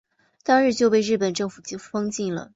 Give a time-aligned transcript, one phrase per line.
[0.43, 2.49] 当日就被日本政府封禁了。